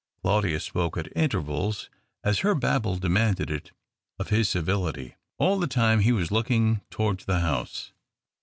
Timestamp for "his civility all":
4.29-5.59